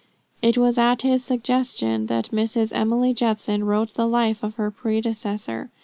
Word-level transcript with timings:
It 0.41 0.57
was 0.57 0.79
at 0.79 1.03
his 1.03 1.23
suggestion 1.23 2.07
that 2.07 2.31
Mrs. 2.31 2.71
Emily 2.73 3.13
Judson 3.13 3.65
wrote 3.65 3.93
the 3.93 4.07
life 4.07 4.41
of 4.41 4.55
her 4.55 4.71
predecessor. 4.71 5.69